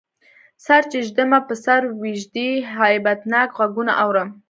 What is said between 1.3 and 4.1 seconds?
په سر ویږدی، هیبتناک غږونه